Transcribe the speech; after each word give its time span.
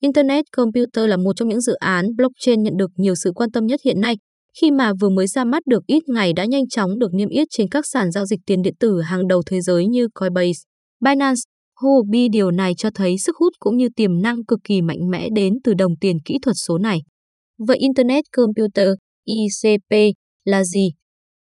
Internet 0.00 0.44
Computer 0.56 1.08
là 1.08 1.16
một 1.16 1.32
trong 1.36 1.48
những 1.48 1.60
dự 1.60 1.74
án 1.74 2.06
blockchain 2.16 2.62
nhận 2.62 2.76
được 2.76 2.90
nhiều 2.96 3.14
sự 3.14 3.32
quan 3.34 3.50
tâm 3.50 3.66
nhất 3.66 3.80
hiện 3.84 4.00
nay, 4.00 4.16
khi 4.60 4.70
mà 4.70 4.92
vừa 5.00 5.08
mới 5.08 5.26
ra 5.26 5.44
mắt 5.44 5.62
được 5.66 5.86
ít 5.86 6.02
ngày 6.08 6.32
đã 6.32 6.44
nhanh 6.44 6.68
chóng 6.68 6.98
được 6.98 7.14
niêm 7.14 7.28
yết 7.28 7.48
trên 7.50 7.68
các 7.68 7.86
sàn 7.86 8.10
giao 8.10 8.26
dịch 8.26 8.40
tiền 8.46 8.62
điện 8.62 8.74
tử 8.80 9.00
hàng 9.00 9.28
đầu 9.28 9.42
thế 9.46 9.60
giới 9.60 9.86
như 9.86 10.08
Coinbase, 10.14 10.60
Binance, 11.00 11.40
Huobi. 11.80 12.28
Điều 12.28 12.50
này 12.50 12.74
cho 12.74 12.90
thấy 12.94 13.18
sức 13.18 13.36
hút 13.36 13.52
cũng 13.58 13.76
như 13.76 13.88
tiềm 13.96 14.22
năng 14.22 14.44
cực 14.44 14.58
kỳ 14.64 14.82
mạnh 14.82 15.10
mẽ 15.10 15.28
đến 15.34 15.54
từ 15.64 15.74
đồng 15.74 15.96
tiền 16.00 16.16
kỹ 16.24 16.38
thuật 16.42 16.56
số 16.66 16.78
này. 16.78 17.00
Vậy 17.58 17.78
Internet 17.78 18.24
Computer, 18.36 18.88
ICP, 19.24 20.14
là 20.44 20.64
gì? 20.64 20.90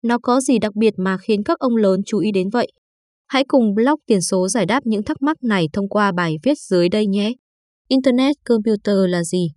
Nó 0.02 0.18
có 0.22 0.40
gì 0.40 0.58
đặc 0.58 0.74
biệt 0.74 0.94
mà 0.96 1.16
khiến 1.18 1.42
các 1.42 1.58
ông 1.58 1.76
lớn 1.76 2.00
chú 2.06 2.18
ý 2.18 2.32
đến 2.32 2.50
vậy? 2.50 2.72
Hãy 3.26 3.44
cùng 3.48 3.74
blog 3.74 4.00
tiền 4.06 4.20
số 4.20 4.48
giải 4.48 4.66
đáp 4.66 4.80
những 4.86 5.02
thắc 5.02 5.22
mắc 5.22 5.36
này 5.42 5.68
thông 5.72 5.88
qua 5.88 6.12
bài 6.12 6.36
viết 6.42 6.58
dưới 6.58 6.88
đây 6.88 7.06
nhé. 7.06 7.32
Internet 7.88 8.36
Computer 8.48 8.96
là 9.08 9.24
gì? 9.24 9.48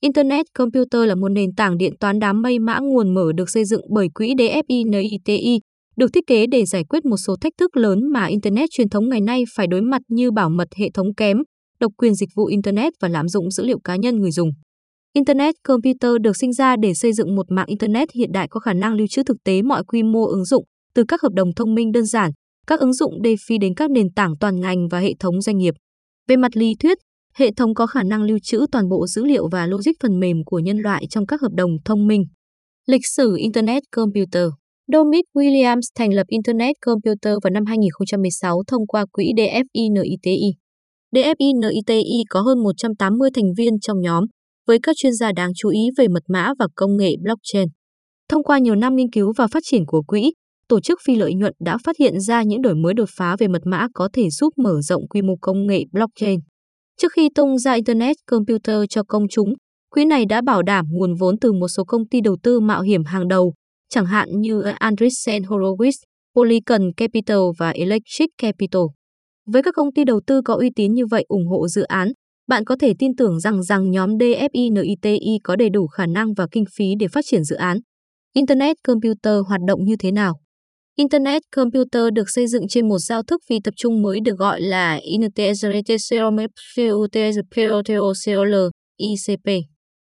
Internet 0.00 0.46
Computer 0.58 1.06
là 1.06 1.14
một 1.14 1.28
nền 1.28 1.54
tảng 1.56 1.78
điện 1.78 1.92
toán 2.00 2.18
đám 2.18 2.42
mây 2.42 2.58
mã 2.58 2.78
nguồn 2.78 3.14
mở 3.14 3.32
được 3.34 3.50
xây 3.50 3.64
dựng 3.64 3.80
bởi 3.94 4.08
quỹ 4.14 4.34
DFINITI, 4.34 5.58
được 5.96 6.10
thiết 6.12 6.26
kế 6.26 6.46
để 6.46 6.64
giải 6.64 6.84
quyết 6.84 7.04
một 7.04 7.16
số 7.16 7.36
thách 7.40 7.52
thức 7.58 7.76
lớn 7.76 7.98
mà 8.12 8.26
Internet 8.26 8.70
truyền 8.70 8.88
thống 8.88 9.08
ngày 9.08 9.20
nay 9.20 9.44
phải 9.56 9.66
đối 9.66 9.80
mặt 9.80 10.02
như 10.08 10.30
bảo 10.30 10.50
mật 10.50 10.68
hệ 10.76 10.90
thống 10.94 11.14
kém, 11.14 11.36
độc 11.80 11.92
quyền 11.96 12.14
dịch 12.14 12.28
vụ 12.36 12.44
Internet 12.44 12.92
và 13.00 13.08
lạm 13.08 13.28
dụng 13.28 13.50
dữ 13.50 13.64
liệu 13.64 13.78
cá 13.84 13.96
nhân 13.96 14.20
người 14.20 14.30
dùng. 14.30 14.50
Internet 15.12 15.54
Computer 15.68 16.10
được 16.22 16.36
sinh 16.36 16.52
ra 16.52 16.76
để 16.76 16.94
xây 16.94 17.12
dựng 17.12 17.36
một 17.36 17.46
mạng 17.50 17.66
Internet 17.66 18.08
hiện 18.12 18.32
đại 18.32 18.48
có 18.50 18.60
khả 18.60 18.72
năng 18.72 18.94
lưu 18.94 19.06
trữ 19.06 19.22
thực 19.22 19.36
tế 19.44 19.62
mọi 19.62 19.84
quy 19.84 20.02
mô 20.02 20.26
ứng 20.26 20.44
dụng, 20.44 20.64
từ 20.94 21.04
các 21.08 21.22
hợp 21.22 21.32
đồng 21.32 21.54
thông 21.54 21.74
minh 21.74 21.92
đơn 21.92 22.06
giản, 22.06 22.30
các 22.66 22.80
ứng 22.80 22.92
dụng 22.92 23.22
DeFi 23.22 23.58
đến 23.60 23.74
các 23.74 23.90
nền 23.90 24.12
tảng 24.16 24.32
toàn 24.40 24.60
ngành 24.60 24.88
và 24.88 24.98
hệ 24.98 25.12
thống 25.20 25.40
doanh 25.40 25.58
nghiệp. 25.58 25.74
Về 26.28 26.36
mặt 26.36 26.56
lý 26.56 26.74
thuyết, 26.80 26.98
hệ 27.38 27.50
thống 27.56 27.74
có 27.74 27.86
khả 27.86 28.02
năng 28.02 28.22
lưu 28.22 28.38
trữ 28.42 28.66
toàn 28.72 28.88
bộ 28.88 29.06
dữ 29.06 29.24
liệu 29.24 29.48
và 29.48 29.66
logic 29.66 29.92
phần 30.02 30.20
mềm 30.20 30.36
của 30.46 30.58
nhân 30.58 30.78
loại 30.78 31.06
trong 31.10 31.26
các 31.26 31.40
hợp 31.40 31.52
đồng 31.56 31.70
thông 31.84 32.06
minh. 32.06 32.24
Lịch 32.86 33.06
sử 33.16 33.36
Internet 33.36 33.82
Computer 33.96 34.48
Dominic 34.92 35.24
Williams 35.34 35.80
thành 35.94 36.12
lập 36.12 36.26
Internet 36.28 36.76
Computer 36.86 37.34
vào 37.42 37.50
năm 37.50 37.64
2016 37.66 38.62
thông 38.66 38.86
qua 38.86 39.06
quỹ 39.12 39.32
DFINITI. 39.36 40.52
DFINITI 41.12 42.24
có 42.30 42.40
hơn 42.40 42.62
180 42.62 43.30
thành 43.34 43.54
viên 43.56 43.80
trong 43.80 44.00
nhóm, 44.00 44.24
với 44.66 44.78
các 44.82 44.96
chuyên 44.96 45.12
gia 45.12 45.32
đáng 45.32 45.50
chú 45.56 45.68
ý 45.68 45.80
về 45.96 46.08
mật 46.08 46.22
mã 46.28 46.52
và 46.58 46.66
công 46.74 46.96
nghệ 46.96 47.14
blockchain. 47.22 47.68
Thông 48.28 48.44
qua 48.44 48.58
nhiều 48.58 48.74
năm 48.74 48.96
nghiên 48.96 49.10
cứu 49.12 49.32
và 49.36 49.46
phát 49.46 49.62
triển 49.66 49.86
của 49.86 50.02
quỹ, 50.06 50.32
tổ 50.68 50.80
chức 50.80 50.98
phi 51.04 51.16
lợi 51.16 51.34
nhuận 51.34 51.54
đã 51.60 51.78
phát 51.84 51.96
hiện 51.98 52.20
ra 52.20 52.42
những 52.42 52.62
đổi 52.62 52.74
mới 52.74 52.94
đột 52.94 53.08
phá 53.16 53.36
về 53.38 53.48
mật 53.48 53.62
mã 53.66 53.86
có 53.94 54.08
thể 54.12 54.30
giúp 54.30 54.52
mở 54.56 54.80
rộng 54.80 55.08
quy 55.08 55.22
mô 55.22 55.36
công 55.40 55.66
nghệ 55.66 55.84
blockchain. 55.92 56.40
Trước 57.00 57.12
khi 57.12 57.28
tung 57.34 57.58
ra 57.58 57.72
Internet 57.72 58.16
Computer 58.26 58.76
cho 58.90 59.02
công 59.02 59.28
chúng, 59.28 59.54
quỹ 59.90 60.04
này 60.04 60.24
đã 60.24 60.40
bảo 60.40 60.62
đảm 60.62 60.86
nguồn 60.90 61.14
vốn 61.14 61.38
từ 61.38 61.52
một 61.52 61.68
số 61.68 61.84
công 61.84 62.08
ty 62.08 62.20
đầu 62.20 62.36
tư 62.42 62.60
mạo 62.60 62.82
hiểm 62.82 63.04
hàng 63.04 63.28
đầu, 63.28 63.54
chẳng 63.88 64.06
hạn 64.06 64.28
như 64.40 64.60
Andreessen 64.60 65.42
Horowitz, 65.42 65.92
Polycon 66.36 66.82
Capital 66.96 67.38
và 67.58 67.70
Electric 67.70 68.30
Capital. 68.42 68.82
Với 69.46 69.62
các 69.62 69.74
công 69.74 69.92
ty 69.92 70.04
đầu 70.04 70.20
tư 70.26 70.40
có 70.44 70.54
uy 70.54 70.70
tín 70.76 70.92
như 70.92 71.06
vậy 71.06 71.24
ủng 71.28 71.46
hộ 71.46 71.68
dự 71.68 71.82
án, 71.82 72.12
bạn 72.48 72.64
có 72.64 72.76
thể 72.80 72.92
tin 72.98 73.16
tưởng 73.16 73.40
rằng 73.40 73.62
rằng 73.62 73.90
nhóm 73.90 74.10
DFINITI 74.10 75.38
có 75.44 75.56
đầy 75.56 75.70
đủ 75.70 75.86
khả 75.86 76.06
năng 76.06 76.34
và 76.34 76.46
kinh 76.50 76.64
phí 76.76 76.84
để 76.98 77.08
phát 77.08 77.24
triển 77.26 77.44
dự 77.44 77.56
án. 77.56 77.78
Internet 78.34 78.76
Computer 78.86 79.34
hoạt 79.48 79.60
động 79.66 79.84
như 79.84 79.96
thế 79.98 80.12
nào? 80.12 80.34
Internet 80.96 81.42
Computer 81.56 82.02
được 82.12 82.30
xây 82.30 82.46
dựng 82.46 82.68
trên 82.68 82.88
một 82.88 82.98
giao 82.98 83.22
thức 83.22 83.40
phi 83.48 83.58
tập 83.64 83.74
trung 83.76 84.02
mới 84.02 84.20
được 84.20 84.38
gọi 84.38 84.60
là 84.60 85.00
ICP, 88.96 89.46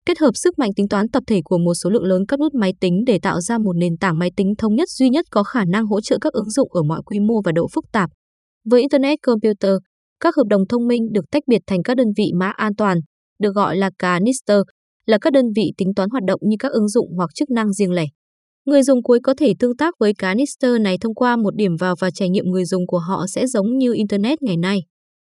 kết 0.06 0.18
hợp 0.18 0.30
sức 0.34 0.58
mạnh 0.58 0.70
tính 0.76 0.88
toán 0.88 1.08
tập 1.08 1.22
thể 1.26 1.40
của 1.44 1.58
một 1.58 1.74
số 1.74 1.90
lượng 1.90 2.04
lớn 2.04 2.22
các 2.28 2.40
nút 2.40 2.54
máy 2.54 2.72
tính 2.80 3.02
để 3.06 3.18
tạo 3.22 3.40
ra 3.40 3.58
một 3.58 3.72
nền 3.76 3.96
tảng 3.96 4.18
máy 4.18 4.30
tính 4.36 4.54
thống 4.58 4.74
nhất 4.74 4.88
duy 4.88 5.08
nhất 5.08 5.26
có 5.30 5.42
khả 5.42 5.64
năng 5.64 5.86
hỗ 5.86 6.00
trợ 6.00 6.18
các 6.20 6.32
ứng 6.32 6.50
dụng 6.50 6.68
ở 6.72 6.82
mọi 6.82 7.02
quy 7.04 7.20
mô 7.20 7.34
và 7.44 7.52
độ 7.52 7.68
phức 7.74 7.84
tạp. 7.92 8.10
Với 8.70 8.80
Internet 8.80 9.18
Computer, 9.22 9.72
các 10.20 10.36
hợp 10.36 10.44
đồng 10.50 10.62
thông 10.68 10.86
minh 10.86 11.12
được 11.12 11.24
tách 11.30 11.42
biệt 11.46 11.62
thành 11.66 11.82
các 11.82 11.96
đơn 11.96 12.08
vị 12.16 12.32
mã 12.34 12.52
an 12.56 12.74
toàn, 12.76 12.98
được 13.38 13.54
gọi 13.54 13.76
là 13.76 13.90
canister, 13.98 14.60
là 15.06 15.18
các 15.18 15.32
đơn 15.32 15.44
vị 15.56 15.72
tính 15.76 15.94
toán 15.96 16.10
hoạt 16.10 16.24
động 16.24 16.40
như 16.42 16.56
các 16.58 16.72
ứng 16.72 16.88
dụng 16.88 17.08
hoặc 17.16 17.30
chức 17.34 17.50
năng 17.50 17.72
riêng 17.72 17.92
lẻ. 17.92 18.04
Người 18.70 18.82
dùng 18.82 19.02
cuối 19.02 19.18
có 19.22 19.34
thể 19.38 19.54
tương 19.58 19.76
tác 19.76 19.94
với 19.98 20.14
canister 20.14 20.80
này 20.80 20.98
thông 21.00 21.14
qua 21.14 21.36
một 21.36 21.56
điểm 21.56 21.76
vào 21.76 21.94
và 22.00 22.10
trải 22.10 22.28
nghiệm 22.28 22.44
người 22.44 22.64
dùng 22.64 22.86
của 22.86 22.98
họ 22.98 23.26
sẽ 23.26 23.46
giống 23.46 23.78
như 23.78 23.92
Internet 23.94 24.42
ngày 24.42 24.56
nay. 24.56 24.80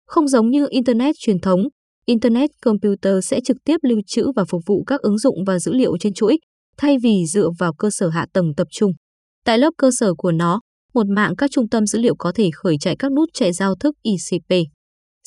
Không 0.08 0.28
giống 0.28 0.50
như 0.50 0.68
Internet 0.70 1.16
truyền 1.20 1.40
thống, 1.40 1.60
Internet 2.06 2.50
Computer 2.62 3.14
sẽ 3.24 3.40
trực 3.46 3.58
tiếp 3.66 3.78
lưu 3.82 4.00
trữ 4.08 4.32
và 4.36 4.46
phục 4.50 4.62
vụ 4.66 4.84
các 4.88 5.02
ứng 5.02 5.18
dụng 5.18 5.36
và 5.48 5.60
dữ 5.60 5.74
liệu 5.74 5.98
trên 6.00 6.14
chuỗi, 6.14 6.38
thay 6.78 6.98
vì 7.04 7.26
dựa 7.26 7.50
vào 7.60 7.74
cơ 7.74 7.90
sở 7.92 8.10
hạ 8.10 8.26
tầng 8.34 8.56
tập 8.58 8.68
trung. 8.72 8.92
Tại 9.46 9.58
lớp 9.58 9.72
cơ 9.78 9.90
sở 10.00 10.14
của 10.18 10.32
nó, 10.32 10.60
một 10.94 11.08
mạng 11.08 11.36
các 11.36 11.52
trung 11.52 11.70
tâm 11.70 11.86
dữ 11.86 12.00
liệu 12.00 12.16
có 12.20 12.32
thể 12.36 12.50
khởi 12.56 12.78
chạy 12.80 12.96
các 13.00 13.12
nút 13.12 13.30
chạy 13.34 13.54
giao 13.54 13.76
thức 13.76 13.96
ICP. 14.04 14.54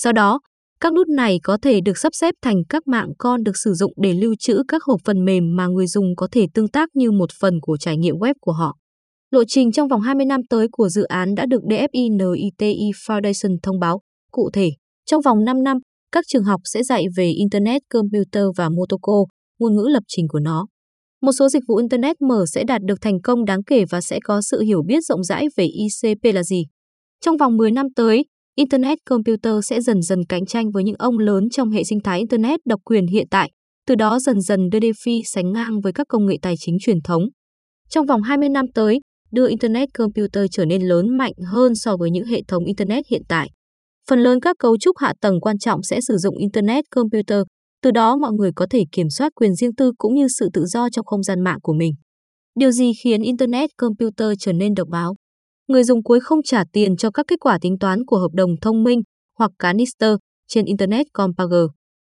Do 0.00 0.12
đó, 0.12 0.40
các 0.80 0.92
nút 0.92 1.08
này 1.08 1.38
có 1.42 1.58
thể 1.62 1.80
được 1.80 1.98
sắp 1.98 2.14
xếp 2.14 2.34
thành 2.42 2.56
các 2.68 2.88
mạng 2.88 3.08
con 3.18 3.42
được 3.42 3.56
sử 3.56 3.74
dụng 3.74 3.92
để 3.96 4.12
lưu 4.14 4.34
trữ 4.38 4.62
các 4.68 4.82
hộp 4.84 5.00
phần 5.04 5.24
mềm 5.24 5.56
mà 5.56 5.66
người 5.66 5.86
dùng 5.86 6.16
có 6.16 6.28
thể 6.32 6.46
tương 6.54 6.68
tác 6.68 6.88
như 6.94 7.10
một 7.10 7.30
phần 7.40 7.60
của 7.62 7.76
trải 7.76 7.96
nghiệm 7.96 8.14
web 8.14 8.34
của 8.40 8.52
họ. 8.52 8.76
Lộ 9.30 9.42
trình 9.48 9.72
trong 9.72 9.88
vòng 9.88 10.00
20 10.00 10.26
năm 10.26 10.40
tới 10.50 10.66
của 10.72 10.88
dự 10.88 11.02
án 11.02 11.34
đã 11.34 11.46
được 11.46 11.62
DFINITI 11.62 12.90
Foundation 13.06 13.56
thông 13.62 13.78
báo. 13.78 14.00
Cụ 14.32 14.50
thể, 14.52 14.70
trong 15.06 15.22
vòng 15.22 15.44
5 15.44 15.62
năm, 15.62 15.76
các 16.12 16.24
trường 16.28 16.44
học 16.44 16.60
sẽ 16.64 16.82
dạy 16.82 17.04
về 17.16 17.30
Internet, 17.30 17.82
Computer 17.92 18.44
và 18.56 18.68
Motoko, 18.68 19.24
ngôn 19.58 19.76
ngữ 19.76 19.88
lập 19.88 20.02
trình 20.08 20.26
của 20.28 20.40
nó. 20.40 20.66
Một 21.22 21.32
số 21.32 21.48
dịch 21.48 21.62
vụ 21.68 21.76
Internet 21.76 22.20
mở 22.20 22.44
sẽ 22.46 22.64
đạt 22.64 22.82
được 22.82 23.00
thành 23.00 23.20
công 23.22 23.44
đáng 23.44 23.64
kể 23.64 23.84
và 23.90 24.00
sẽ 24.00 24.18
có 24.24 24.42
sự 24.42 24.60
hiểu 24.60 24.82
biết 24.86 25.04
rộng 25.04 25.24
rãi 25.24 25.46
về 25.56 25.64
ICP 25.64 26.34
là 26.34 26.42
gì. 26.42 26.64
Trong 27.20 27.36
vòng 27.36 27.56
10 27.56 27.70
năm 27.70 27.86
tới, 27.96 28.24
Internet 28.56 28.98
Computer 29.10 29.54
sẽ 29.64 29.80
dần 29.80 30.02
dần 30.02 30.18
cạnh 30.28 30.46
tranh 30.46 30.70
với 30.70 30.84
những 30.84 30.96
ông 30.98 31.18
lớn 31.18 31.48
trong 31.50 31.70
hệ 31.70 31.84
sinh 31.84 32.00
thái 32.04 32.18
Internet 32.18 32.60
độc 32.66 32.80
quyền 32.84 33.06
hiện 33.06 33.26
tại, 33.30 33.50
từ 33.86 33.94
đó 33.94 34.18
dần 34.18 34.40
dần 34.40 34.68
đưa 34.72 34.78
DeFi 34.78 35.20
sánh 35.24 35.52
ngang 35.52 35.80
với 35.80 35.92
các 35.92 36.06
công 36.08 36.26
nghệ 36.26 36.36
tài 36.42 36.54
chính 36.58 36.76
truyền 36.80 37.02
thống. 37.04 37.22
Trong 37.88 38.06
vòng 38.06 38.22
20 38.22 38.48
năm 38.48 38.64
tới, 38.74 39.00
đưa 39.32 39.48
Internet 39.48 39.88
Computer 39.98 40.44
trở 40.52 40.64
nên 40.64 40.82
lớn 40.82 41.16
mạnh 41.16 41.32
hơn 41.46 41.74
so 41.74 41.96
với 41.96 42.10
những 42.10 42.26
hệ 42.26 42.42
thống 42.48 42.64
Internet 42.64 43.04
hiện 43.10 43.22
tại. 43.28 43.50
Phần 44.08 44.20
lớn 44.22 44.40
các 44.40 44.56
cấu 44.58 44.78
trúc 44.78 44.98
hạ 44.98 45.12
tầng 45.20 45.40
quan 45.40 45.58
trọng 45.58 45.82
sẽ 45.82 46.00
sử 46.08 46.16
dụng 46.16 46.36
Internet 46.38 46.84
Computer, 46.90 47.42
từ 47.82 47.90
đó 47.90 48.16
mọi 48.16 48.32
người 48.32 48.50
có 48.56 48.66
thể 48.70 48.84
kiểm 48.92 49.10
soát 49.10 49.32
quyền 49.34 49.54
riêng 49.54 49.74
tư 49.74 49.92
cũng 49.98 50.14
như 50.14 50.26
sự 50.38 50.48
tự 50.52 50.64
do 50.66 50.88
trong 50.92 51.04
không 51.04 51.22
gian 51.22 51.40
mạng 51.40 51.58
của 51.62 51.72
mình. 51.72 51.92
Điều 52.54 52.70
gì 52.70 52.92
khiến 53.02 53.22
Internet 53.22 53.70
Computer 53.76 54.28
trở 54.38 54.52
nên 54.52 54.74
độc 54.74 54.88
đáo? 54.88 55.14
Người 55.70 55.84
dùng 55.84 56.02
cuối 56.02 56.20
không 56.20 56.42
trả 56.42 56.64
tiền 56.72 56.96
cho 56.96 57.10
các 57.10 57.26
kết 57.28 57.36
quả 57.40 57.58
tính 57.60 57.78
toán 57.78 58.04
của 58.06 58.18
hợp 58.18 58.30
đồng 58.32 58.50
thông 58.60 58.82
minh 58.82 59.00
hoặc 59.38 59.50
canister 59.58 60.14
trên 60.48 60.64
Internet 60.64 61.06
Compager. 61.12 61.66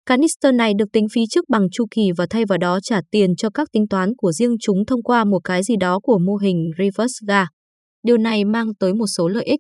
Canister 0.06 0.56
này 0.56 0.74
được 0.78 0.86
tính 0.94 1.08
phí 1.14 1.22
trước 1.30 1.50
bằng 1.50 1.68
chu 1.72 1.86
kỳ 1.92 2.12
và 2.18 2.26
thay 2.30 2.46
vào 2.46 2.58
đó 2.58 2.80
trả 2.84 3.02
tiền 3.12 3.36
cho 3.36 3.50
các 3.50 3.68
tính 3.72 3.88
toán 3.90 4.12
của 4.18 4.32
riêng 4.32 4.56
chúng 4.62 4.86
thông 4.88 5.04
qua 5.04 5.26
một 5.26 5.40
cái 5.44 5.64
gì 5.64 5.76
đó 5.76 6.00
của 6.00 6.20
mô 6.20 6.36
hình 6.36 6.72
reverse 6.78 7.26
GA. 7.28 7.48
Điều 8.04 8.18
này 8.18 8.46
mang 8.46 8.76
tới 8.80 8.94
một 8.94 9.08
số 9.08 9.28
lợi 9.28 9.44
ích. 9.44 9.60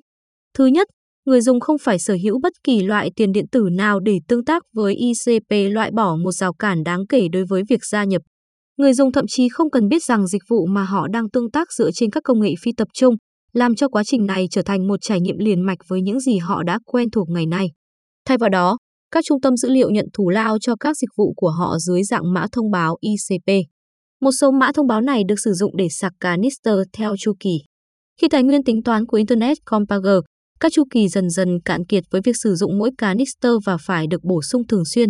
Thứ 0.57 0.65
nhất, 0.65 0.87
người 1.25 1.41
dùng 1.41 1.59
không 1.59 1.77
phải 1.81 1.99
sở 1.99 2.17
hữu 2.23 2.39
bất 2.43 2.53
kỳ 2.63 2.83
loại 2.83 3.11
tiền 3.15 3.31
điện 3.31 3.45
tử 3.51 3.69
nào 3.71 3.99
để 3.99 4.19
tương 4.27 4.45
tác 4.45 4.63
với 4.73 4.95
ICP 4.95 5.73
loại 5.73 5.91
bỏ 5.91 6.15
một 6.23 6.31
rào 6.31 6.53
cản 6.53 6.83
đáng 6.83 7.07
kể 7.09 7.27
đối 7.31 7.45
với 7.49 7.63
việc 7.69 7.85
gia 7.85 8.03
nhập. 8.03 8.21
Người 8.77 8.93
dùng 8.93 9.11
thậm 9.11 9.25
chí 9.27 9.49
không 9.49 9.69
cần 9.69 9.87
biết 9.87 10.03
rằng 10.03 10.27
dịch 10.27 10.43
vụ 10.49 10.65
mà 10.65 10.83
họ 10.83 11.07
đang 11.07 11.29
tương 11.29 11.51
tác 11.51 11.67
dựa 11.73 11.91
trên 11.93 12.11
các 12.11 12.23
công 12.23 12.39
nghệ 12.39 12.53
phi 12.61 12.71
tập 12.77 12.87
trung, 12.93 13.15
làm 13.53 13.75
cho 13.75 13.87
quá 13.87 14.03
trình 14.03 14.25
này 14.25 14.47
trở 14.51 14.61
thành 14.61 14.87
một 14.87 15.01
trải 15.01 15.21
nghiệm 15.21 15.37
liền 15.37 15.61
mạch 15.61 15.77
với 15.87 16.01
những 16.01 16.19
gì 16.19 16.37
họ 16.37 16.63
đã 16.63 16.79
quen 16.85 17.09
thuộc 17.11 17.29
ngày 17.29 17.45
nay. 17.45 17.67
Thay 18.25 18.37
vào 18.37 18.49
đó, 18.49 18.77
các 19.11 19.23
trung 19.27 19.41
tâm 19.41 19.57
dữ 19.57 19.69
liệu 19.69 19.89
nhận 19.89 20.05
thủ 20.13 20.29
lao 20.29 20.57
cho 20.59 20.75
các 20.79 20.97
dịch 20.97 21.09
vụ 21.17 21.33
của 21.35 21.49
họ 21.49 21.77
dưới 21.79 22.03
dạng 22.03 22.33
mã 22.33 22.45
thông 22.51 22.71
báo 22.71 22.97
ICP. 22.99 23.67
Một 24.21 24.31
số 24.31 24.51
mã 24.51 24.71
thông 24.75 24.87
báo 24.87 25.01
này 25.01 25.23
được 25.27 25.39
sử 25.39 25.53
dụng 25.53 25.77
để 25.77 25.89
sạc 25.89 26.11
canister 26.19 26.75
theo 26.93 27.15
chu 27.19 27.33
kỳ. 27.39 27.57
Khi 28.21 28.27
tài 28.29 28.43
nguyên 28.43 28.63
tính 28.63 28.83
toán 28.83 29.05
của 29.05 29.17
Internet 29.17 29.57
Compager, 29.65 30.19
các 30.59 30.71
chu 30.71 30.83
kỳ 30.91 31.07
dần 31.07 31.29
dần 31.29 31.59
cạn 31.65 31.85
kiệt 31.85 32.03
với 32.11 32.21
việc 32.23 32.35
sử 32.43 32.55
dụng 32.55 32.77
mỗi 32.77 32.91
canister 32.97 33.51
và 33.65 33.77
phải 33.77 34.07
được 34.07 34.23
bổ 34.23 34.41
sung 34.41 34.67
thường 34.67 34.85
xuyên. 34.85 35.09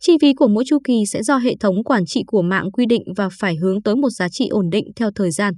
Chi 0.00 0.12
phí 0.20 0.34
của 0.34 0.48
mỗi 0.48 0.64
chu 0.66 0.78
kỳ 0.84 1.04
sẽ 1.06 1.22
do 1.22 1.36
hệ 1.36 1.54
thống 1.60 1.84
quản 1.84 2.06
trị 2.06 2.22
của 2.26 2.42
mạng 2.42 2.70
quy 2.72 2.86
định 2.86 3.02
và 3.16 3.28
phải 3.38 3.56
hướng 3.56 3.82
tới 3.82 3.96
một 3.96 4.10
giá 4.10 4.28
trị 4.28 4.48
ổn 4.48 4.70
định 4.70 4.84
theo 4.96 5.10
thời 5.14 5.30
gian. 5.30 5.54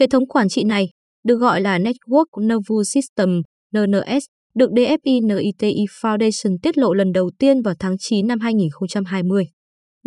Hệ 0.00 0.06
thống 0.06 0.26
quản 0.28 0.48
trị 0.48 0.64
này 0.64 0.88
được 1.24 1.36
gọi 1.36 1.60
là 1.60 1.78
Network 1.78 2.24
Nervous 2.40 2.94
System 2.94 3.42
NNS, 3.76 4.24
được 4.54 4.70
DFINITI 4.70 5.84
Foundation 6.02 6.56
tiết 6.62 6.78
lộ 6.78 6.94
lần 6.94 7.12
đầu 7.12 7.30
tiên 7.38 7.62
vào 7.62 7.74
tháng 7.78 7.96
9 7.98 8.26
năm 8.26 8.40
2020. 8.40 9.44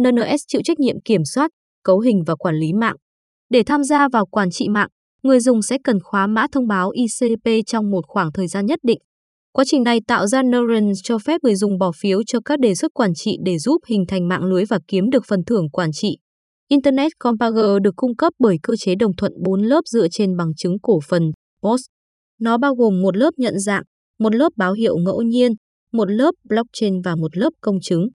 NNS 0.01 0.41
chịu 0.47 0.61
trách 0.63 0.79
nhiệm 0.79 0.95
kiểm 1.05 1.25
soát, 1.25 1.51
cấu 1.83 1.99
hình 1.99 2.23
và 2.27 2.35
quản 2.35 2.55
lý 2.55 2.73
mạng. 2.73 2.95
Để 3.49 3.63
tham 3.65 3.83
gia 3.83 4.07
vào 4.09 4.25
quản 4.25 4.51
trị 4.51 4.69
mạng, 4.69 4.89
người 5.23 5.39
dùng 5.39 5.61
sẽ 5.61 5.77
cần 5.83 5.99
khóa 6.03 6.27
mã 6.27 6.47
thông 6.51 6.67
báo 6.67 6.89
ICP 6.89 7.65
trong 7.65 7.91
một 7.91 8.01
khoảng 8.07 8.31
thời 8.31 8.47
gian 8.47 8.65
nhất 8.65 8.79
định. 8.83 8.99
Quá 9.51 9.65
trình 9.67 9.83
này 9.83 9.99
tạo 10.07 10.27
ra 10.27 10.43
neurons 10.43 10.99
cho 11.03 11.17
phép 11.17 11.43
người 11.43 11.55
dùng 11.55 11.77
bỏ 11.77 11.91
phiếu 12.01 12.23
cho 12.23 12.39
các 12.45 12.59
đề 12.59 12.75
xuất 12.75 12.93
quản 12.93 13.11
trị 13.15 13.37
để 13.45 13.57
giúp 13.57 13.77
hình 13.87 14.05
thành 14.07 14.27
mạng 14.27 14.43
lưới 14.43 14.65
và 14.65 14.79
kiếm 14.87 15.09
được 15.09 15.23
phần 15.27 15.43
thưởng 15.47 15.69
quản 15.69 15.89
trị. 15.93 16.17
Internet 16.67 17.11
Composer 17.19 17.81
được 17.83 17.95
cung 17.95 18.15
cấp 18.15 18.33
bởi 18.39 18.57
cơ 18.63 18.73
chế 18.79 18.95
đồng 18.95 19.15
thuận 19.15 19.33
4 19.45 19.61
lớp 19.61 19.81
dựa 19.85 20.07
trên 20.11 20.37
bằng 20.37 20.51
chứng 20.57 20.79
cổ 20.81 20.99
phần 21.09 21.31
POS. 21.61 21.81
Nó 22.39 22.57
bao 22.57 22.75
gồm 22.75 23.01
một 23.01 23.17
lớp 23.17 23.31
nhận 23.37 23.59
dạng, 23.59 23.83
một 24.19 24.35
lớp 24.35 24.49
báo 24.57 24.73
hiệu 24.73 24.97
ngẫu 24.97 25.21
nhiên, 25.21 25.51
một 25.91 26.11
lớp 26.11 26.31
blockchain 26.49 27.01
và 27.01 27.15
một 27.15 27.37
lớp 27.37 27.49
công 27.61 27.79
chứng. 27.81 28.07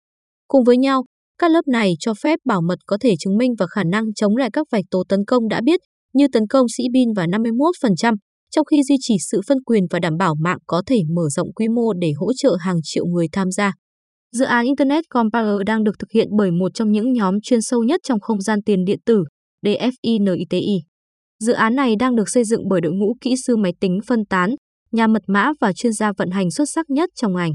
Cùng 0.48 0.64
với 0.64 0.78
nhau, 0.78 1.04
các 1.38 1.52
lớp 1.52 1.68
này 1.68 1.94
cho 2.00 2.14
phép 2.14 2.40
bảo 2.46 2.62
mật 2.62 2.80
có 2.86 2.98
thể 3.02 3.14
chứng 3.20 3.38
minh 3.38 3.54
và 3.60 3.68
khả 3.68 3.84
năng 3.84 4.14
chống 4.14 4.38
lại 4.38 4.50
các 4.54 4.68
vạch 4.72 4.86
tố 4.92 5.04
tấn 5.10 5.26
công 5.28 5.48
đã 5.48 5.62
biết 5.66 5.80
như 6.14 6.28
tấn 6.34 6.48
công 6.48 6.66
sĩ 6.78 6.84
bin 6.94 7.14
và 7.16 7.28
51%, 7.28 8.16
trong 8.52 8.66
khi 8.66 8.84
duy 8.84 8.96
trì 9.00 9.16
sự 9.32 9.42
phân 9.48 9.64
quyền 9.64 9.84
và 9.90 10.00
đảm 10.00 10.18
bảo 10.18 10.36
mạng 10.40 10.58
có 10.68 10.84
thể 10.86 11.02
mở 11.16 11.30
rộng 11.30 11.54
quy 11.54 11.68
mô 11.68 11.94
để 11.94 12.12
hỗ 12.18 12.34
trợ 12.34 12.56
hàng 12.60 12.80
triệu 12.84 13.06
người 13.06 13.28
tham 13.32 13.52
gia. 13.52 13.74
Dự 14.32 14.46
án 14.46 14.66
Internet 14.66 15.10
Compiler 15.10 15.62
đang 15.66 15.84
được 15.84 16.00
thực 16.00 16.12
hiện 16.12 16.28
bởi 16.38 16.52
một 16.52 16.74
trong 16.74 16.92
những 16.92 17.14
nhóm 17.14 17.42
chuyên 17.42 17.62
sâu 17.62 17.84
nhất 17.84 18.00
trong 18.04 18.20
không 18.20 18.42
gian 18.42 18.60
tiền 18.66 18.86
điện 18.86 19.00
tử, 19.06 19.24
DFINITI. 19.66 20.80
Dự 21.40 21.54
án 21.54 21.76
này 21.76 21.96
đang 22.00 22.16
được 22.16 22.30
xây 22.30 22.44
dựng 22.44 22.62
bởi 22.70 22.82
đội 22.82 22.94
ngũ 22.94 23.16
kỹ 23.22 23.36
sư 23.46 23.58
máy 23.58 23.74
tính 23.80 24.00
phân 24.08 24.26
tán, 24.26 24.56
nhà 24.92 25.08
mật 25.08 25.22
mã 25.28 25.52
và 25.62 25.74
chuyên 25.74 25.94
gia 25.94 26.12
vận 26.18 26.32
hành 26.32 26.52
xuất 26.52 26.70
sắc 26.70 26.90
nhất 26.90 27.10
trong 27.16 27.34
ngành. 27.34 27.52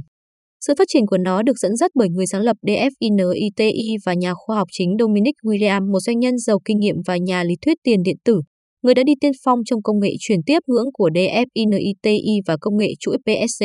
Sự 0.66 0.74
phát 0.78 0.84
triển 0.88 1.06
của 1.06 1.18
nó 1.18 1.42
được 1.42 1.58
dẫn 1.58 1.76
dắt 1.76 1.90
bởi 1.94 2.08
người 2.08 2.26
sáng 2.26 2.42
lập 2.42 2.56
DFINITI 2.62 3.96
và 4.06 4.14
nhà 4.14 4.32
khoa 4.34 4.56
học 4.56 4.68
chính 4.72 4.96
Dominic 4.98 5.34
William, 5.42 5.92
một 5.92 6.00
doanh 6.00 6.18
nhân 6.18 6.38
giàu 6.38 6.58
kinh 6.64 6.78
nghiệm 6.78 6.96
và 7.06 7.16
nhà 7.16 7.44
lý 7.44 7.54
thuyết 7.64 7.78
tiền 7.82 8.02
điện 8.02 8.16
tử, 8.24 8.40
người 8.82 8.94
đã 8.94 9.02
đi 9.02 9.12
tiên 9.20 9.32
phong 9.44 9.58
trong 9.64 9.82
công 9.82 10.00
nghệ 10.00 10.10
chuyển 10.20 10.40
tiếp 10.46 10.58
ngưỡng 10.66 10.92
của 10.92 11.10
DFINITI 11.14 12.40
và 12.46 12.56
công 12.60 12.76
nghệ 12.76 12.88
chuỗi 13.00 13.16
PSC. 13.18 13.64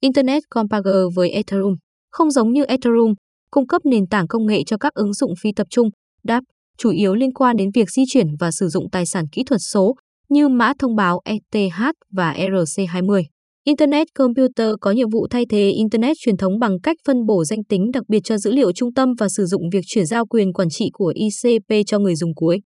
Internet 0.00 0.42
Compiler 0.50 1.04
với 1.16 1.30
Ethereum 1.30 1.74
không 2.12 2.30
giống 2.30 2.52
như 2.52 2.64
Ethereum, 2.64 3.14
cung 3.50 3.66
cấp 3.66 3.82
nền 3.84 4.06
tảng 4.06 4.28
công 4.28 4.46
nghệ 4.46 4.62
cho 4.66 4.76
các 4.76 4.94
ứng 4.94 5.12
dụng 5.12 5.32
phi 5.42 5.52
tập 5.56 5.66
trung, 5.70 5.88
DApp, 6.28 6.44
chủ 6.78 6.90
yếu 6.90 7.14
liên 7.14 7.32
quan 7.32 7.56
đến 7.56 7.70
việc 7.74 7.90
di 7.90 8.02
chuyển 8.08 8.26
và 8.40 8.50
sử 8.50 8.68
dụng 8.68 8.90
tài 8.92 9.06
sản 9.06 9.24
kỹ 9.32 9.42
thuật 9.44 9.60
số 9.72 9.94
như 10.28 10.48
mã 10.48 10.72
thông 10.78 10.96
báo 10.96 11.20
ETH 11.24 11.80
và 12.10 12.32
ERC20. 12.32 13.22
Internet 13.64 14.06
Computer 14.14 14.72
có 14.80 14.90
nhiệm 14.90 15.10
vụ 15.10 15.26
thay 15.30 15.44
thế 15.50 15.70
Internet 15.70 16.16
truyền 16.20 16.36
thống 16.36 16.58
bằng 16.58 16.80
cách 16.82 16.96
phân 17.06 17.26
bổ 17.26 17.44
danh 17.44 17.64
tính 17.64 17.90
đặc 17.92 18.02
biệt 18.08 18.20
cho 18.24 18.38
dữ 18.38 18.52
liệu 18.52 18.72
trung 18.72 18.94
tâm 18.94 19.08
và 19.18 19.28
sử 19.28 19.46
dụng 19.46 19.62
việc 19.72 19.80
chuyển 19.86 20.06
giao 20.06 20.26
quyền 20.26 20.52
quản 20.52 20.68
trị 20.70 20.90
của 20.92 21.12
ICP 21.14 21.86
cho 21.86 21.98
người 21.98 22.14
dùng 22.14 22.34
cuối. 22.34 22.60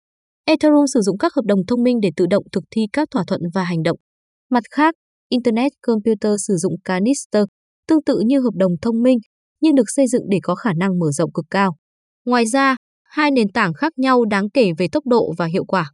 Ethereum 0.44 0.84
sử 0.94 1.00
dụng 1.00 1.18
các 1.18 1.34
hợp 1.34 1.42
đồng 1.44 1.66
thông 1.68 1.82
minh 1.82 2.00
để 2.02 2.10
tự 2.16 2.26
động 2.30 2.44
thực 2.52 2.64
thi 2.70 2.82
các 2.92 3.08
thỏa 3.10 3.24
thuận 3.26 3.40
và 3.54 3.64
hành 3.64 3.82
động. 3.82 3.98
Mặt 4.50 4.62
khác, 4.70 4.94
Internet 5.28 5.72
Computer 5.86 6.32
sử 6.46 6.56
dụng 6.56 6.74
Canister, 6.84 7.44
tương 7.88 8.02
tự 8.02 8.20
như 8.26 8.40
hợp 8.40 8.54
đồng 8.54 8.72
thông 8.82 9.02
minh, 9.02 9.18
nhưng 9.66 9.74
được 9.74 9.90
xây 9.96 10.06
dựng 10.06 10.22
để 10.28 10.38
có 10.42 10.54
khả 10.54 10.72
năng 10.72 10.98
mở 10.98 11.10
rộng 11.10 11.32
cực 11.32 11.44
cao. 11.50 11.76
Ngoài 12.24 12.46
ra, 12.46 12.76
hai 13.04 13.30
nền 13.30 13.48
tảng 13.52 13.74
khác 13.74 13.92
nhau 13.96 14.24
đáng 14.24 14.50
kể 14.50 14.72
về 14.78 14.86
tốc 14.92 15.06
độ 15.06 15.32
và 15.38 15.46
hiệu 15.46 15.64
quả. 15.64 15.90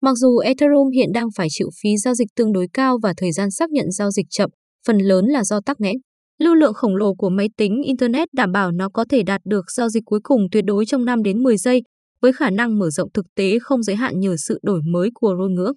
Mặc 0.00 0.12
dù 0.16 0.38
Ethereum 0.38 0.90
hiện 0.90 1.08
đang 1.14 1.26
phải 1.36 1.46
chịu 1.50 1.68
phí 1.82 1.96
giao 1.96 2.14
dịch 2.14 2.28
tương 2.36 2.52
đối 2.52 2.66
cao 2.72 2.98
và 3.02 3.14
thời 3.16 3.32
gian 3.32 3.50
xác 3.50 3.70
nhận 3.70 3.90
giao 3.90 4.10
dịch 4.10 4.26
chậm, 4.30 4.50
phần 4.86 4.98
lớn 4.98 5.24
là 5.26 5.44
do 5.44 5.60
tắc 5.60 5.80
nghẽn. 5.80 5.96
Lưu 6.38 6.54
lượng 6.54 6.74
khổng 6.74 6.96
lồ 6.96 7.14
của 7.14 7.30
máy 7.30 7.48
tính 7.56 7.82
Internet 7.84 8.28
đảm 8.32 8.52
bảo 8.52 8.72
nó 8.72 8.88
có 8.88 9.04
thể 9.08 9.22
đạt 9.22 9.40
được 9.44 9.64
giao 9.76 9.88
dịch 9.88 10.02
cuối 10.06 10.20
cùng 10.22 10.40
tuyệt 10.52 10.64
đối 10.66 10.86
trong 10.86 11.04
5 11.04 11.22
đến 11.22 11.42
10 11.42 11.56
giây, 11.56 11.82
với 12.20 12.32
khả 12.32 12.50
năng 12.50 12.78
mở 12.78 12.90
rộng 12.90 13.12
thực 13.14 13.26
tế 13.36 13.58
không 13.58 13.82
giới 13.82 13.96
hạn 13.96 14.20
nhờ 14.20 14.36
sự 14.36 14.58
đổi 14.62 14.80
mới 14.92 15.10
của 15.14 15.34
ngôn 15.38 15.54
ngữ. 15.54 15.72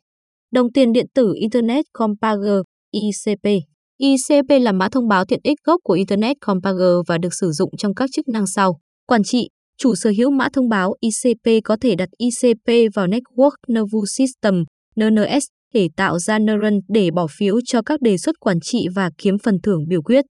Đồng 0.51 0.71
tiền 0.71 0.94
điện 0.94 1.06
tử 1.13 1.33
Internet 1.36 1.86
Compiler 1.94 2.62
ICP 2.91 3.75
ICP 3.97 4.62
là 4.62 4.71
mã 4.71 4.89
thông 4.89 5.07
báo 5.07 5.25
tiện 5.25 5.39
ích 5.44 5.57
gốc 5.63 5.81
của 5.83 5.94
Internet 5.94 6.38
Compiler 6.42 6.95
và 7.07 7.18
được 7.18 7.33
sử 7.33 7.51
dụng 7.51 7.69
trong 7.77 7.95
các 7.95 8.09
chức 8.13 8.27
năng 8.27 8.47
sau. 8.47 8.80
Quản 9.07 9.24
trị, 9.24 9.50
chủ 9.77 9.95
sở 9.95 10.12
hữu 10.18 10.31
mã 10.31 10.47
thông 10.53 10.69
báo 10.69 10.94
ICP 11.00 11.63
có 11.63 11.77
thể 11.81 11.95
đặt 11.95 12.09
ICP 12.18 12.94
vào 12.95 13.07
Network 13.07 13.56
Nervous 13.68 14.09
System 14.18 14.63
NNS 14.95 15.44
để 15.74 15.89
tạo 15.95 16.19
ra 16.19 16.39
neuron 16.39 16.74
để 16.88 17.12
bỏ 17.12 17.27
phiếu 17.38 17.56
cho 17.65 17.81
các 17.81 18.01
đề 18.01 18.18
xuất 18.18 18.39
quản 18.39 18.59
trị 18.59 18.88
và 18.95 19.09
kiếm 19.18 19.38
phần 19.44 19.56
thưởng 19.63 19.88
biểu 19.88 20.01
quyết. 20.01 20.25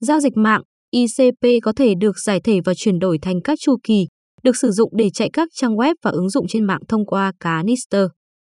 Giao 0.00 0.20
dịch 0.20 0.36
mạng 0.36 0.62
ICP 0.90 1.62
có 1.62 1.72
thể 1.76 1.94
được 2.00 2.18
giải 2.18 2.40
thể 2.40 2.60
và 2.64 2.74
chuyển 2.76 2.98
đổi 2.98 3.18
thành 3.22 3.40
các 3.44 3.58
chu 3.60 3.76
kỳ, 3.82 4.06
được 4.42 4.56
sử 4.56 4.70
dụng 4.70 4.92
để 4.96 5.10
chạy 5.14 5.30
các 5.32 5.48
trang 5.54 5.76
web 5.76 5.94
và 6.02 6.10
ứng 6.10 6.30
dụng 6.30 6.46
trên 6.48 6.64
mạng 6.64 6.80
thông 6.88 7.06
qua 7.06 7.32
Canister. 7.40 8.06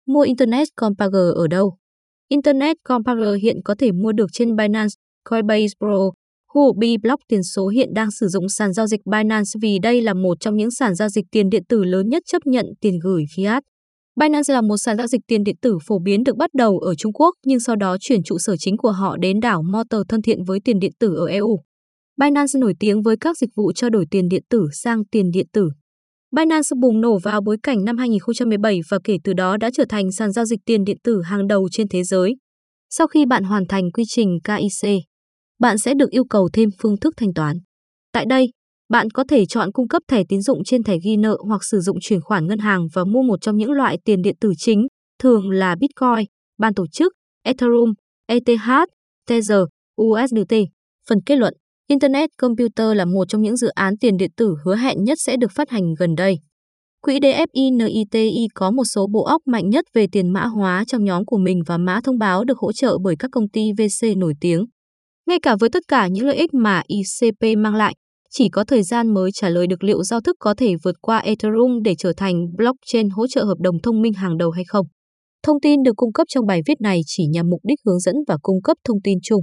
Mua 0.06 0.20
Internet 0.20 0.68
Compiler 0.76 1.34
ở 1.34 1.46
đâu? 1.50 1.77
Internet 2.28 2.76
Compiler 2.84 3.42
hiện 3.42 3.56
có 3.64 3.74
thể 3.78 3.92
mua 3.92 4.12
được 4.12 4.26
trên 4.32 4.56
Binance, 4.56 4.94
Coinbase 5.24 5.74
Pro, 5.78 6.10
Huobi 6.54 6.96
Block 6.96 7.22
tiền 7.28 7.42
số 7.42 7.68
hiện 7.68 7.94
đang 7.94 8.10
sử 8.10 8.28
dụng 8.28 8.48
sàn 8.48 8.72
giao 8.72 8.86
dịch 8.86 9.00
Binance 9.06 9.50
vì 9.62 9.78
đây 9.78 10.02
là 10.02 10.14
một 10.14 10.40
trong 10.40 10.56
những 10.56 10.70
sàn 10.70 10.94
giao 10.94 11.08
dịch 11.08 11.24
tiền 11.30 11.50
điện 11.50 11.62
tử 11.68 11.84
lớn 11.84 12.08
nhất 12.08 12.22
chấp 12.26 12.46
nhận 12.46 12.66
tiền 12.80 12.98
gửi 13.02 13.24
fiat. 13.36 13.60
Binance 14.20 14.54
là 14.54 14.60
một 14.60 14.76
sàn 14.76 14.96
giao 14.96 15.06
dịch 15.06 15.20
tiền 15.26 15.44
điện 15.44 15.56
tử 15.62 15.78
phổ 15.86 15.98
biến 15.98 16.24
được 16.24 16.36
bắt 16.36 16.50
đầu 16.54 16.78
ở 16.78 16.94
Trung 16.94 17.12
Quốc 17.12 17.34
nhưng 17.46 17.60
sau 17.60 17.76
đó 17.76 17.96
chuyển 18.00 18.22
trụ 18.22 18.38
sở 18.38 18.56
chính 18.56 18.76
của 18.76 18.90
họ 18.90 19.16
đến 19.16 19.40
đảo 19.40 19.62
Malta 19.62 19.98
thân 20.08 20.22
thiện 20.22 20.44
với 20.44 20.58
tiền 20.64 20.78
điện 20.78 20.92
tử 20.98 21.14
ở 21.14 21.26
EU. 21.26 21.60
Binance 22.20 22.58
nổi 22.58 22.74
tiếng 22.80 23.02
với 23.02 23.16
các 23.20 23.38
dịch 23.38 23.50
vụ 23.56 23.72
trao 23.72 23.90
đổi 23.90 24.06
tiền 24.10 24.28
điện 24.28 24.42
tử 24.50 24.68
sang 24.72 25.04
tiền 25.04 25.30
điện 25.30 25.46
tử. 25.52 25.70
Binance 26.36 26.68
bùng 26.80 27.00
nổ 27.00 27.18
vào 27.18 27.40
bối 27.40 27.56
cảnh 27.62 27.84
năm 27.84 27.96
2017 27.96 28.80
và 28.90 28.98
kể 29.04 29.16
từ 29.24 29.32
đó 29.32 29.56
đã 29.56 29.70
trở 29.74 29.84
thành 29.88 30.12
sàn 30.12 30.32
giao 30.32 30.44
dịch 30.44 30.60
tiền 30.64 30.84
điện 30.84 30.96
tử 31.04 31.22
hàng 31.22 31.46
đầu 31.46 31.68
trên 31.72 31.88
thế 31.88 32.04
giới. 32.04 32.36
Sau 32.90 33.06
khi 33.06 33.26
bạn 33.26 33.44
hoàn 33.44 33.66
thành 33.66 33.90
quy 33.92 34.04
trình 34.06 34.38
KIC, 34.44 34.90
bạn 35.60 35.78
sẽ 35.78 35.94
được 35.94 36.10
yêu 36.10 36.24
cầu 36.30 36.48
thêm 36.52 36.68
phương 36.82 36.96
thức 37.00 37.14
thanh 37.16 37.34
toán. 37.34 37.56
Tại 38.12 38.24
đây, 38.28 38.50
bạn 38.88 39.10
có 39.10 39.24
thể 39.28 39.46
chọn 39.46 39.72
cung 39.72 39.88
cấp 39.88 40.02
thẻ 40.08 40.22
tín 40.28 40.42
dụng 40.42 40.64
trên 40.64 40.82
thẻ 40.82 40.96
ghi 41.04 41.16
nợ 41.16 41.36
hoặc 41.48 41.64
sử 41.64 41.80
dụng 41.80 41.96
chuyển 42.00 42.20
khoản 42.20 42.46
ngân 42.46 42.58
hàng 42.58 42.86
và 42.92 43.04
mua 43.04 43.22
một 43.22 43.40
trong 43.40 43.56
những 43.56 43.72
loại 43.72 43.98
tiền 44.04 44.22
điện 44.22 44.36
tử 44.40 44.52
chính, 44.58 44.86
thường 45.18 45.50
là 45.50 45.76
Bitcoin, 45.80 46.26
ban 46.58 46.74
tổ 46.74 46.86
chức, 46.86 47.12
Ethereum, 47.44 47.92
ETH, 48.26 48.84
Tether, 49.28 49.60
USDT. 50.02 50.54
Phần 51.08 51.18
kết 51.26 51.36
luận 51.36 51.54
Internet 51.90 52.30
Computer 52.38 52.96
là 52.96 53.04
một 53.04 53.24
trong 53.28 53.42
những 53.42 53.56
dự 53.56 53.68
án 53.68 53.96
tiền 53.96 54.16
điện 54.16 54.30
tử 54.36 54.54
hứa 54.64 54.76
hẹn 54.76 55.04
nhất 55.04 55.18
sẽ 55.20 55.36
được 55.36 55.50
phát 55.54 55.70
hành 55.70 55.94
gần 55.98 56.14
đây. 56.14 56.38
Quỹ 57.02 57.18
DFINITI 57.18 58.46
có 58.54 58.70
một 58.70 58.84
số 58.84 59.06
bộ 59.12 59.24
óc 59.24 59.42
mạnh 59.46 59.70
nhất 59.70 59.84
về 59.94 60.06
tiền 60.12 60.32
mã 60.32 60.44
hóa 60.46 60.84
trong 60.86 61.04
nhóm 61.04 61.24
của 61.24 61.38
mình 61.38 61.62
và 61.66 61.78
mã 61.78 62.00
thông 62.04 62.18
báo 62.18 62.44
được 62.44 62.58
hỗ 62.58 62.72
trợ 62.72 62.98
bởi 63.04 63.14
các 63.18 63.28
công 63.32 63.48
ty 63.48 63.72
VC 63.72 64.16
nổi 64.16 64.34
tiếng. 64.40 64.64
Ngay 65.26 65.38
cả 65.42 65.56
với 65.60 65.70
tất 65.70 65.82
cả 65.88 66.08
những 66.08 66.26
lợi 66.26 66.36
ích 66.36 66.54
mà 66.54 66.82
ICP 66.86 67.58
mang 67.58 67.74
lại, 67.74 67.94
chỉ 68.30 68.48
có 68.48 68.64
thời 68.64 68.82
gian 68.82 69.14
mới 69.14 69.30
trả 69.32 69.48
lời 69.48 69.66
được 69.66 69.84
liệu 69.84 70.02
giao 70.02 70.20
thức 70.20 70.36
có 70.38 70.54
thể 70.54 70.74
vượt 70.84 70.94
qua 71.00 71.18
Ethereum 71.18 71.82
để 71.84 71.94
trở 71.98 72.12
thành 72.16 72.34
blockchain 72.56 73.10
hỗ 73.10 73.26
trợ 73.26 73.44
hợp 73.44 73.58
đồng 73.60 73.82
thông 73.82 74.02
minh 74.02 74.12
hàng 74.12 74.38
đầu 74.38 74.50
hay 74.50 74.64
không. 74.68 74.86
Thông 75.42 75.60
tin 75.60 75.82
được 75.82 75.96
cung 75.96 76.12
cấp 76.12 76.26
trong 76.30 76.46
bài 76.46 76.60
viết 76.66 76.80
này 76.80 77.00
chỉ 77.06 77.26
nhằm 77.26 77.48
mục 77.50 77.60
đích 77.64 77.78
hướng 77.86 78.00
dẫn 78.00 78.14
và 78.28 78.36
cung 78.42 78.62
cấp 78.62 78.76
thông 78.84 78.98
tin 79.04 79.18
chung. 79.22 79.42